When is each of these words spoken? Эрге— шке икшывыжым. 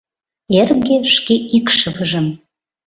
Эрге— 0.59 0.97
шке 1.15 1.35
икшывыжым. 1.57 2.27